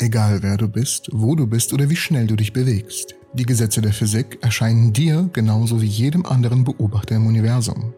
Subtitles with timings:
[0.00, 3.80] Egal wer du bist, wo du bist oder wie schnell du dich bewegst, die Gesetze
[3.80, 7.92] der Physik erscheinen dir genauso wie jedem anderen Beobachter im Universum.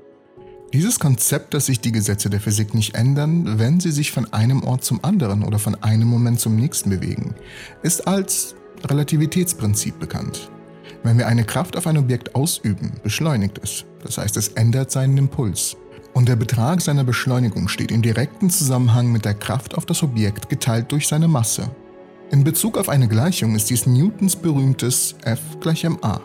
[0.72, 4.62] Dieses Konzept, dass sich die Gesetze der Physik nicht ändern, wenn sie sich von einem
[4.62, 7.34] Ort zum anderen oder von einem Moment zum nächsten bewegen,
[7.82, 8.54] ist als
[8.88, 10.50] Relativitätsprinzip bekannt.
[11.02, 13.84] Wenn wir eine Kraft auf ein Objekt ausüben, beschleunigt es.
[14.02, 15.76] Das heißt, es ändert seinen Impuls.
[16.14, 20.48] Und der Betrag seiner Beschleunigung steht in direktem Zusammenhang mit der Kraft auf das Objekt
[20.48, 21.70] geteilt durch seine Masse.
[22.30, 26.20] In Bezug auf eine Gleichung ist dies Newtons berühmtes F gleich ma.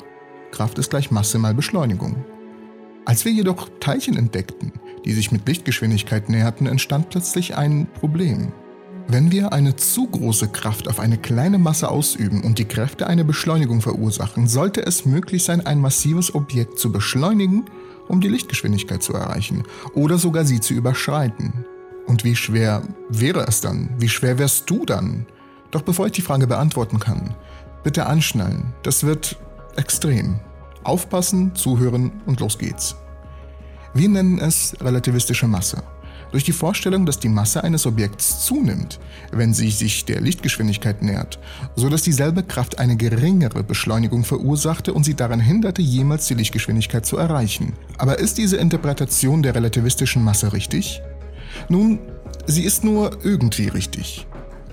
[0.51, 2.23] Kraft ist gleich Masse mal Beschleunigung.
[3.05, 4.71] Als wir jedoch Teilchen entdeckten,
[5.03, 8.51] die sich mit Lichtgeschwindigkeit näherten, entstand plötzlich ein Problem.
[9.07, 13.25] Wenn wir eine zu große Kraft auf eine kleine Masse ausüben und die Kräfte eine
[13.25, 17.65] Beschleunigung verursachen, sollte es möglich sein, ein massives Objekt zu beschleunigen,
[18.07, 19.63] um die Lichtgeschwindigkeit zu erreichen
[19.95, 21.65] oder sogar sie zu überschreiten.
[22.05, 23.89] Und wie schwer wäre es dann?
[23.97, 25.25] Wie schwer wärst du dann?
[25.75, 27.35] Doch bevor ich die Frage beantworten kann,
[27.83, 28.73] bitte anschnallen.
[28.83, 29.35] Das wird
[29.75, 30.39] extrem.
[30.85, 32.95] Aufpassen, zuhören und los geht's.
[33.93, 35.83] Wir nennen es relativistische Masse.
[36.31, 39.01] Durch die Vorstellung, dass die Masse eines Objekts zunimmt,
[39.33, 41.39] wenn sie sich der Lichtgeschwindigkeit nähert,
[41.75, 47.05] so dass dieselbe Kraft eine geringere Beschleunigung verursachte und sie daran hinderte, jemals die Lichtgeschwindigkeit
[47.05, 47.73] zu erreichen.
[47.97, 51.01] Aber ist diese Interpretation der relativistischen Masse richtig?
[51.67, 51.99] Nun,
[52.45, 54.25] sie ist nur irgendwie richtig.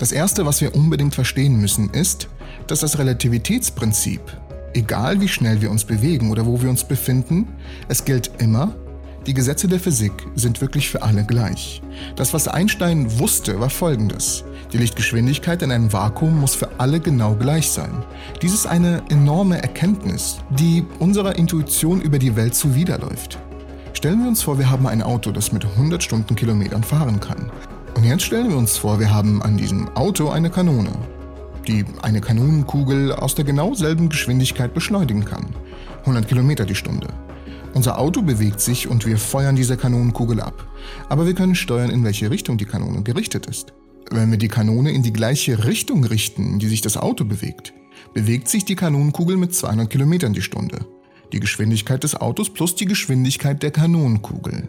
[0.02, 2.26] Das Erste, was wir unbedingt verstehen müssen, ist,
[2.66, 4.20] dass das Relativitätsprinzip,
[4.74, 7.46] egal wie schnell wir uns bewegen oder wo wir uns befinden,
[7.86, 8.74] es gilt immer,
[9.28, 11.82] die Gesetze der Physik sind wirklich für alle gleich.
[12.16, 14.42] Das, was Einstein wusste, war folgendes.
[14.72, 18.02] Die Lichtgeschwindigkeit in einem Vakuum muss für alle genau gleich sein.
[18.42, 23.38] Dies ist eine enorme Erkenntnis, die unserer Intuition über die Welt zuwiderläuft.
[23.92, 27.52] Stellen wir uns vor, wir haben ein Auto, das mit 100 Stundenkilometern fahren kann.
[28.02, 30.90] Und jetzt stellen wir uns vor, wir haben an diesem Auto eine Kanone,
[31.68, 35.54] die eine Kanonenkugel aus der genau selben Geschwindigkeit beschleunigen kann.
[36.00, 37.06] 100 Kilometer die Stunde.
[37.74, 40.66] Unser Auto bewegt sich und wir feuern diese Kanonenkugel ab.
[41.10, 43.72] Aber wir können steuern, in welche Richtung die Kanone gerichtet ist.
[44.10, 47.72] Wenn wir die Kanone in die gleiche Richtung richten, in die sich das Auto bewegt,
[48.14, 50.86] bewegt sich die Kanonenkugel mit 200 Kilometern die Stunde.
[51.32, 54.68] Die Geschwindigkeit des Autos plus die Geschwindigkeit der Kanonenkugel.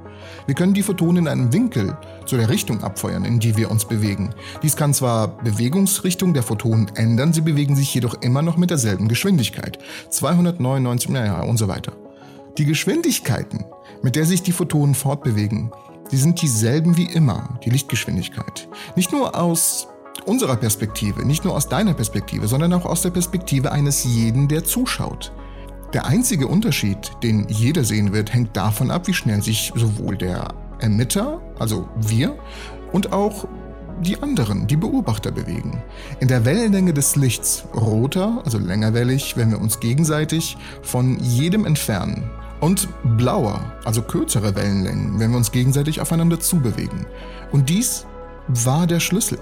[0.47, 3.84] Wir können die Photonen in einem Winkel zu der Richtung abfeuern, in die wir uns
[3.84, 4.34] bewegen.
[4.62, 9.09] Dies kann zwar Bewegungsrichtung der Photonen ändern, sie bewegen sich jedoch immer noch mit derselben
[9.09, 9.78] Geschwindigkeit.
[10.10, 11.93] 299, naja und so weiter.
[12.59, 13.65] Die Geschwindigkeiten,
[14.03, 15.71] mit der sich die Photonen fortbewegen,
[16.09, 18.69] Sie sind dieselben wie immer, die Lichtgeschwindigkeit.
[18.94, 19.89] Nicht nur aus
[20.25, 24.65] unserer Perspektive, nicht nur aus deiner Perspektive, sondern auch aus der Perspektive eines jeden, der
[24.65, 25.33] zuschaut.
[25.93, 30.49] Der einzige Unterschied, den jeder sehen wird, hängt davon ab, wie schnell sich sowohl der
[30.81, 32.37] Emitter, also wir,
[32.93, 33.47] und auch
[34.00, 35.83] die anderen, die Beobachter bewegen.
[36.21, 42.31] In der Wellenlänge des Lichts, roter, also längerwellig, wenn wir uns gegenseitig von jedem entfernen,
[42.61, 47.06] und blauer, also kürzere Wellenlängen, wenn wir uns gegenseitig aufeinander zubewegen.
[47.53, 48.06] Und dies
[48.49, 49.38] war der Schlüssel.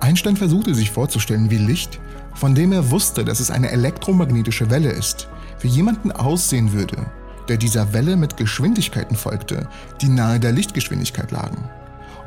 [0.00, 2.00] Einstein versuchte sich vorzustellen, wie Licht,
[2.34, 5.28] von dem er wusste, dass es eine elektromagnetische Welle ist,
[5.58, 7.06] für jemanden aussehen würde,
[7.48, 9.68] der dieser Welle mit Geschwindigkeiten folgte,
[10.02, 11.64] die nahe der Lichtgeschwindigkeit lagen.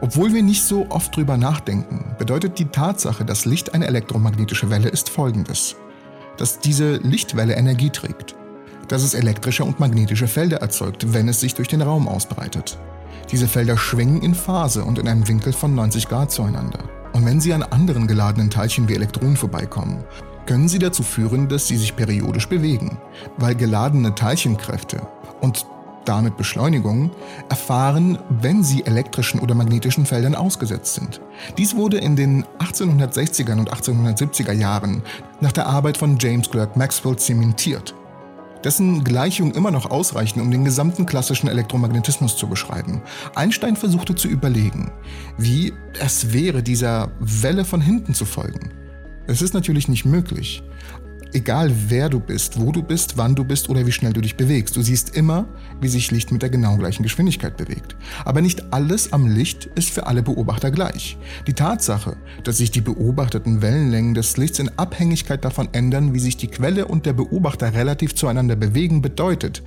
[0.01, 4.87] Obwohl wir nicht so oft drüber nachdenken, bedeutet die Tatsache, dass Licht eine elektromagnetische Welle
[4.87, 5.75] ist folgendes.
[6.37, 8.38] Dass diese Lichtwelle Energie trägt
[8.89, 12.77] dass es elektrische und magnetische Felder erzeugt, wenn es sich durch den Raum ausbreitet.
[13.31, 16.79] Diese Felder schwingen in Phase und in einem Winkel von 90 Grad zueinander.
[17.13, 20.03] Und wenn sie an anderen geladenen Teilchen wie Elektronen vorbeikommen,
[20.45, 22.97] können sie dazu führen, dass sie sich periodisch bewegen,
[23.37, 25.01] weil geladene Teilchenkräfte
[25.41, 25.65] und
[26.05, 27.11] damit Beschleunigung,
[27.49, 31.21] erfahren, wenn sie elektrischen oder magnetischen Feldern ausgesetzt sind.
[31.57, 35.03] Dies wurde in den 1860er und 1870er Jahren
[35.39, 37.93] nach der Arbeit von James Clerk Maxwell zementiert
[38.63, 43.01] dessen Gleichungen immer noch ausreichen, um den gesamten klassischen Elektromagnetismus zu beschreiben.
[43.35, 44.91] Einstein versuchte zu überlegen,
[45.37, 48.71] wie es wäre, dieser Welle von hinten zu folgen.
[49.27, 50.63] Es ist natürlich nicht möglich,
[51.31, 54.35] Egal wer du bist, wo du bist, wann du bist oder wie schnell du dich
[54.35, 55.47] bewegst, du siehst immer,
[55.79, 57.95] wie sich Licht mit der genau gleichen Geschwindigkeit bewegt.
[58.25, 61.19] Aber nicht alles am Licht ist für alle Beobachter gleich.
[61.45, 66.35] Die Tatsache, dass sich die beobachteten Wellenlängen des Lichts in Abhängigkeit davon ändern, wie sich
[66.35, 69.61] die Quelle und der Beobachter relativ zueinander bewegen, bedeutet,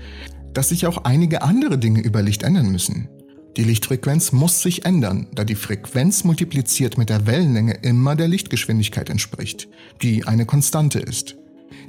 [0.55, 3.09] dass sich auch einige andere Dinge über Licht ändern müssen.
[3.57, 9.11] Die Lichtfrequenz muss sich ändern, da die Frequenz multipliziert mit der Wellenlänge immer der Lichtgeschwindigkeit
[9.11, 9.69] entspricht,
[10.01, 11.37] die eine Konstante ist.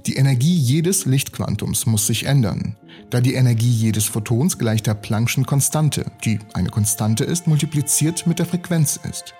[0.06, 2.76] Die Energie jedes Lichtquantums muss sich ändern,
[3.10, 8.40] da die Energie jedes Photons gleich der Planck'schen Konstante, die eine Konstante ist, multipliziert mit
[8.40, 9.34] der Frequenz ist.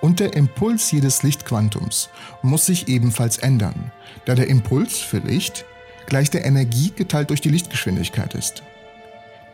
[0.00, 2.08] Und der Impuls jedes Lichtquantums
[2.42, 3.92] muss sich ebenfalls ändern,
[4.26, 5.64] da der Impuls für Licht
[6.06, 8.62] gleich der Energie geteilt durch die Lichtgeschwindigkeit ist.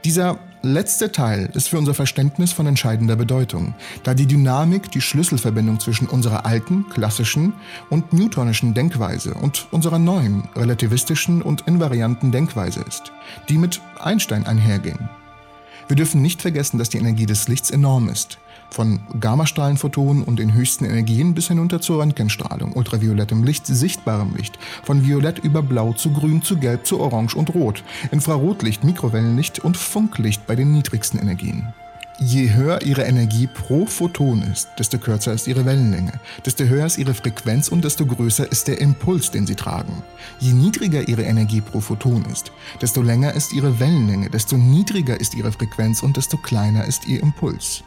[0.04, 5.80] Dieser letzte Teil ist für unser Verständnis von entscheidender Bedeutung, da die Dynamik die Schlüsselverbindung
[5.80, 7.54] zwischen unserer alten, klassischen
[7.88, 13.12] und newtonischen Denkweise und unserer neuen, relativistischen und invarianten Denkweise ist,
[13.48, 14.98] die mit Einstein einherging.
[15.86, 18.38] Wir dürfen nicht vergessen, dass die Energie des Lichts enorm ist,
[18.70, 25.06] von Gammastrahlenphotonen und den höchsten Energien bis hinunter zur Röntgenstrahlung, ultraviolettem Licht, sichtbarem Licht, von
[25.06, 30.46] Violett über Blau zu Grün zu Gelb zu Orange und Rot, Infrarotlicht, Mikrowellenlicht und Funklicht
[30.46, 31.74] bei den niedrigsten Energien.
[32.20, 36.12] Je höher ihre Energie pro Photon ist, desto kürzer ist ihre Wellenlänge,
[36.46, 40.02] desto höher ist ihre Frequenz und desto größer ist der Impuls, den sie tragen.
[40.38, 45.34] Je niedriger ihre Energie pro Photon ist, desto länger ist ihre Wellenlänge, desto niedriger ist
[45.34, 47.82] ihre Frequenz und desto kleiner ist ihr Impuls.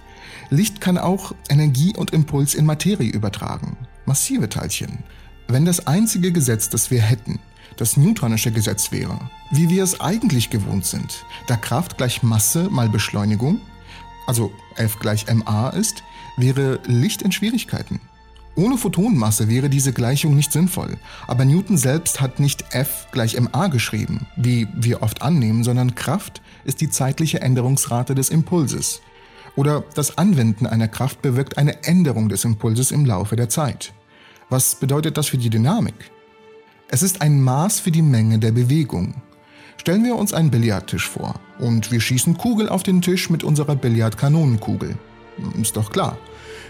[0.50, 5.00] Licht kann auch Energie und Impuls in Materie übertragen, massive Teilchen.
[5.48, 7.40] Wenn das einzige Gesetz, das wir hätten,
[7.78, 9.20] das Newtonische Gesetz wäre,
[9.52, 13.62] wie wir es eigentlich gewohnt sind, da Kraft gleich Masse mal Beschleunigung,
[14.28, 16.04] also F gleich ma ist,
[16.38, 18.00] wäre Licht in Schwierigkeiten.
[18.56, 20.98] Ohne Photonenmasse wäre diese Gleichung nicht sinnvoll,
[21.28, 26.42] aber Newton selbst hat nicht F gleich ma geschrieben, wie wir oft annehmen, sondern Kraft
[26.66, 29.02] ist die zeitliche Änderungsrate des Impulses
[29.58, 33.92] oder das Anwenden einer Kraft bewirkt eine Änderung des Impulses im Laufe der Zeit.
[34.50, 36.12] Was bedeutet das für die Dynamik?
[36.90, 39.16] Es ist ein Maß für die Menge der Bewegung.
[39.78, 43.76] Stellen wir uns einen Billardtisch vor und wir schießen Kugel auf den Tisch mit unserer
[43.76, 44.98] Billardkanonenkugel.
[45.62, 46.18] Ist doch klar.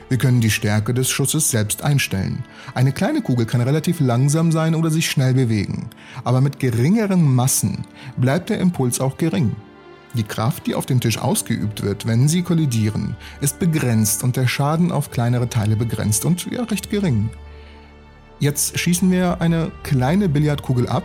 [0.09, 2.45] Wir können die Stärke des Schusses selbst einstellen.
[2.73, 5.89] Eine kleine Kugel kann relativ langsam sein oder sich schnell bewegen,
[6.23, 9.55] aber mit geringeren Massen bleibt der Impuls auch gering.
[10.13, 14.47] Die Kraft, die auf dem Tisch ausgeübt wird, wenn sie kollidieren, ist begrenzt und der
[14.47, 17.29] Schaden auf kleinere Teile begrenzt und ja recht gering.
[18.39, 21.03] Jetzt schießen wir eine kleine Billardkugel ab.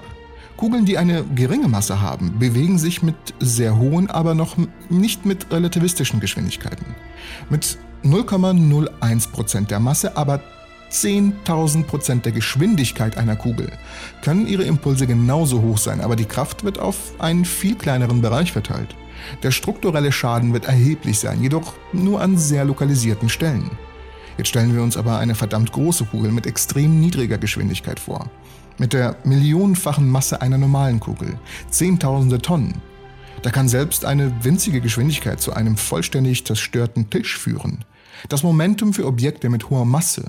[0.57, 4.57] Kugeln, die eine geringe Masse haben, bewegen sich mit sehr hohen, aber noch
[4.89, 6.95] nicht mit relativistischen Geschwindigkeiten.
[7.51, 10.41] Mit 0,01% der Masse, aber
[10.91, 13.73] 10.000 Prozent der Geschwindigkeit einer Kugel
[14.23, 18.53] können ihre Impulse genauso hoch sein, aber die Kraft wird auf einen viel kleineren Bereich
[18.53, 18.95] verteilt.
[19.43, 23.71] Der strukturelle Schaden wird erheblich sein, jedoch nur an sehr lokalisierten Stellen.
[24.39, 28.31] Jetzt stellen wir uns aber eine verdammt große Kugel mit extrem niedriger Geschwindigkeit vor.
[28.79, 31.39] Mit der millionenfachen Masse einer normalen Kugel.
[31.71, 32.81] Zehntausende Tonnen.
[33.43, 37.85] Da kann selbst eine winzige Geschwindigkeit zu einem vollständig zerstörten Tisch führen.
[38.29, 40.25] Das Momentum für Objekte mit hoher Masse.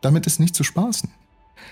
[0.00, 1.10] Damit ist nicht zu spaßen.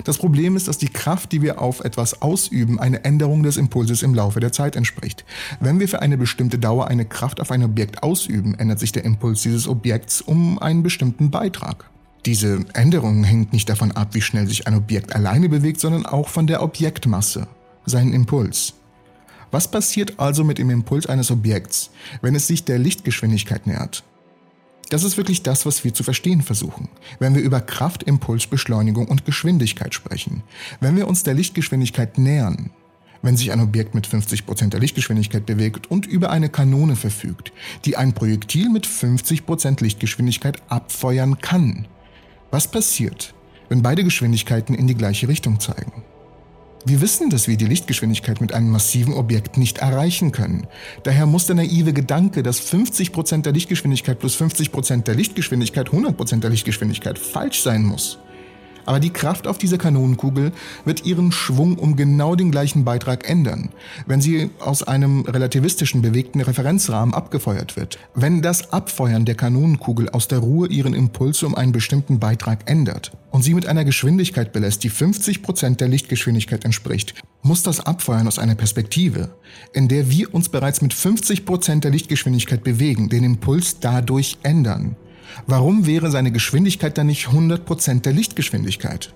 [0.05, 4.03] Das Problem ist, dass die Kraft, die wir auf etwas ausüben, eine Änderung des Impulses
[4.03, 5.25] im Laufe der Zeit entspricht.
[5.61, 9.05] Wenn wir für eine bestimmte Dauer eine Kraft auf ein Objekt ausüben, ändert sich der
[9.05, 11.91] Impuls dieses Objekts um einen bestimmten Beitrag.
[12.25, 16.29] Diese Änderung hängt nicht davon ab, wie schnell sich ein Objekt alleine bewegt, sondern auch
[16.29, 17.49] von der Objektmasse,
[17.85, 18.75] seinen Impuls.
[19.51, 21.91] Was passiert also mit dem Impuls eines Objekts,
[22.23, 24.05] wenn es sich der Lichtgeschwindigkeit nähert?
[24.89, 29.09] Das ist wirklich das, was wir zu verstehen versuchen, wenn wir über Kraft, Impuls, Beschleunigung
[29.09, 30.43] und Geschwindigkeit sprechen.
[30.81, 32.71] Wenn wir uns der Lichtgeschwindigkeit nähern,
[33.23, 37.53] wenn sich ein Objekt mit 50% der Lichtgeschwindigkeit bewegt und über eine Kanone verfügt,
[37.85, 41.87] die ein Projektil mit 50% Lichtgeschwindigkeit abfeuern kann.
[42.51, 43.35] Was passiert,
[43.69, 46.03] wenn beide Geschwindigkeiten in die gleiche Richtung zeigen?
[46.85, 50.67] Wir wissen, dass wir die Lichtgeschwindigkeit mit einem massiven Objekt nicht erreichen können.
[51.05, 56.51] Daher muss der naive Gedanke, dass 50% der Lichtgeschwindigkeit plus 50% der Lichtgeschwindigkeit 100% der
[56.51, 58.19] Lichtgeschwindigkeit falsch sein muss.
[58.85, 60.53] Aber die Kraft auf dieser Kanonenkugel
[60.85, 63.71] wird ihren Schwung um genau den gleichen Beitrag ändern,
[64.07, 67.99] wenn sie aus einem relativistischen bewegten Referenzrahmen abgefeuert wird.
[68.15, 73.13] Wenn das Abfeuern der Kanonenkugel aus der Ruhe ihren Impuls um einen bestimmten Beitrag ändert
[73.31, 78.39] und sie mit einer Geschwindigkeit belässt, die 50% der Lichtgeschwindigkeit entspricht, muss das Abfeuern aus
[78.39, 79.31] einer Perspektive,
[79.73, 84.97] in der wir uns bereits mit 50% der Lichtgeschwindigkeit bewegen, den Impuls dadurch ändern.
[85.47, 89.13] Warum wäre seine Geschwindigkeit dann nicht 100% der Lichtgeschwindigkeit?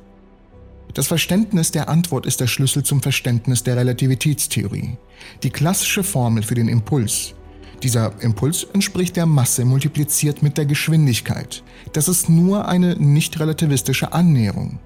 [0.94, 4.96] Das Verständnis der Antwort ist der Schlüssel zum Verständnis der Relativitätstheorie.
[5.42, 7.34] Die klassische Formel für den Impuls.
[7.82, 11.62] Dieser Impuls entspricht der Masse multipliziert mit der Geschwindigkeit.
[11.92, 14.78] Das ist nur eine nicht relativistische Annäherung.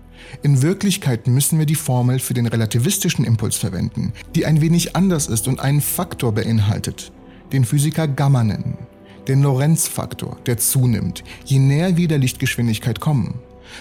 [0.42, 5.28] In Wirklichkeit müssen wir die Formel für den relativistischen Impuls verwenden, die ein wenig anders
[5.28, 7.12] ist und einen Faktor beinhaltet,
[7.52, 8.76] den Physiker Gamma nennen
[9.30, 13.34] den Lorentz-Faktor, der zunimmt, je näher wir der Lichtgeschwindigkeit kommen.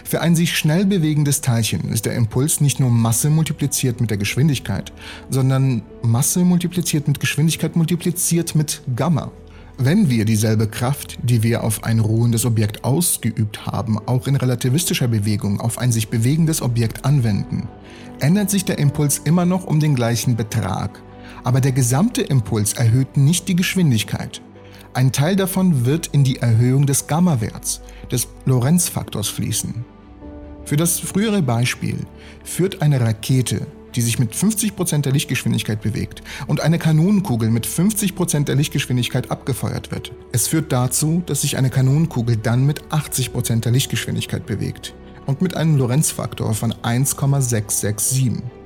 [0.03, 4.17] Für ein sich schnell bewegendes Teilchen ist der Impuls nicht nur Masse multipliziert mit der
[4.17, 4.93] Geschwindigkeit,
[5.31, 9.31] sondern Masse multipliziert mit Geschwindigkeit multipliziert mit Gamma.
[9.79, 15.07] Wenn wir dieselbe Kraft, die wir auf ein ruhendes Objekt ausgeübt haben, auch in relativistischer
[15.07, 17.67] Bewegung auf ein sich bewegendes Objekt anwenden,
[18.19, 21.01] ändert sich der Impuls immer noch um den gleichen Betrag,
[21.43, 24.41] aber der gesamte Impuls erhöht nicht die Geschwindigkeit.
[24.93, 27.81] Ein Teil davon wird in die Erhöhung des Gamma-Werts,
[28.11, 29.85] des Lorentz-Faktors fließen.
[30.65, 31.97] Für das frühere Beispiel
[32.43, 38.45] führt eine Rakete, die sich mit 50% der Lichtgeschwindigkeit bewegt und eine Kanonenkugel mit 50%
[38.45, 40.11] der Lichtgeschwindigkeit abgefeuert wird.
[40.31, 44.93] Es führt dazu, dass sich eine Kanonenkugel dann mit 80% der Lichtgeschwindigkeit bewegt
[45.27, 48.58] und mit einem Lorentz-Faktor von 1,667.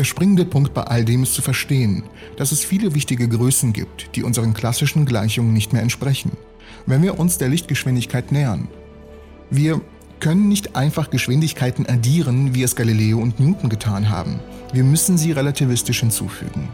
[0.00, 2.04] Der springende Punkt bei all dem ist zu verstehen,
[2.38, 6.38] dass es viele wichtige Größen gibt, die unseren klassischen Gleichungen nicht mehr entsprechen,
[6.86, 8.68] wenn wir uns der Lichtgeschwindigkeit nähern.
[9.50, 9.82] Wir
[10.18, 14.40] können nicht einfach Geschwindigkeiten addieren, wie es Galileo und Newton getan haben.
[14.72, 16.70] Wir müssen sie relativistisch hinzufügen.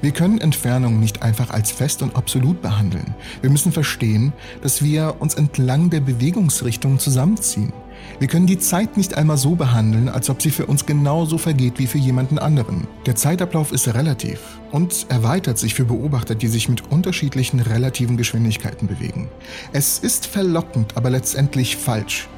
[0.00, 3.14] Wir können Entfernungen nicht einfach als fest und absolut behandeln.
[3.42, 4.32] Wir müssen verstehen,
[4.62, 7.74] dass wir uns entlang der Bewegungsrichtung zusammenziehen.
[8.18, 11.78] Wir können die Zeit nicht einmal so behandeln, als ob sie für uns genauso vergeht
[11.78, 12.86] wie für jemanden anderen.
[13.06, 14.40] Der Zeitablauf ist relativ
[14.72, 19.28] und erweitert sich für Beobachter, die sich mit unterschiedlichen relativen Geschwindigkeiten bewegen.
[19.72, 22.28] Es ist verlockend, aber letztendlich falsch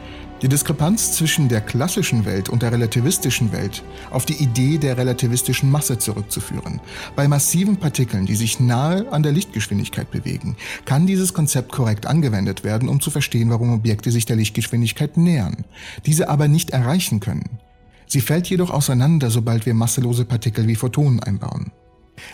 [0.42, 5.70] die Diskrepanz zwischen der klassischen Welt und der relativistischen Welt auf die Idee der relativistischen
[5.70, 6.80] Masse zurückzuführen.
[7.14, 12.64] Bei massiven Partikeln, die sich nahe an der Lichtgeschwindigkeit bewegen, kann dieses Konzept korrekt angewendet
[12.64, 15.64] werden, um zu verstehen, warum Objekte sich der Lichtgeschwindigkeit nähern,
[16.06, 17.60] diese aber nicht erreichen können.
[18.08, 21.70] Sie fällt jedoch auseinander, sobald wir masselose Partikel wie Photonen einbauen.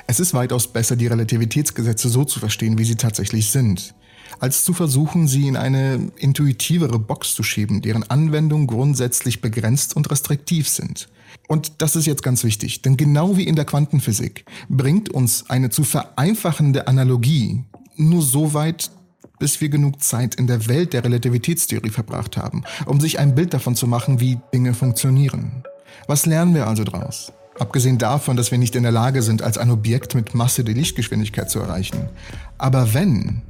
[0.07, 3.95] Es ist weitaus besser, die Relativitätsgesetze so zu verstehen, wie sie tatsächlich sind
[4.40, 10.11] als zu versuchen, sie in eine intuitivere Box zu schieben, deren Anwendungen grundsätzlich begrenzt und
[10.11, 11.08] restriktiv sind.
[11.47, 15.70] Und das ist jetzt ganz wichtig, denn genau wie in der Quantenphysik bringt uns eine
[15.70, 17.64] zu vereinfachende Analogie
[17.97, 18.90] nur so weit,
[19.38, 23.54] bis wir genug Zeit in der Welt der Relativitätstheorie verbracht haben, um sich ein Bild
[23.54, 25.64] davon zu machen, wie Dinge funktionieren.
[26.06, 27.32] Was lernen wir also daraus?
[27.58, 30.75] Abgesehen davon, dass wir nicht in der Lage sind, als ein Objekt mit Masse die
[30.75, 32.08] Lichtgeschwindigkeit zu erreichen.
[32.56, 33.42] Aber wenn,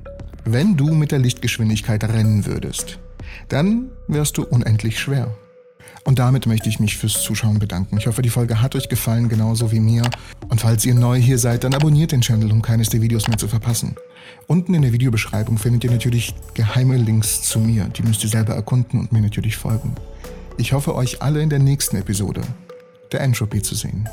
[0.53, 2.99] wenn du mit der Lichtgeschwindigkeit rennen würdest,
[3.49, 5.35] dann wärst du unendlich schwer.
[6.05, 7.99] Und damit möchte ich mich fürs Zuschauen bedanken.
[7.99, 10.09] Ich hoffe, die Folge hat euch gefallen, genauso wie mir.
[10.49, 13.37] Und falls ihr neu hier seid, dann abonniert den Channel, um keines der Videos mehr
[13.37, 13.95] zu verpassen.
[14.47, 17.85] Unten in der Videobeschreibung findet ihr natürlich geheime Links zu mir.
[17.89, 19.95] Die müsst ihr selber erkunden und mir natürlich folgen.
[20.57, 22.41] Ich hoffe, euch alle in der nächsten Episode
[23.13, 24.09] der Entropy zu sehen.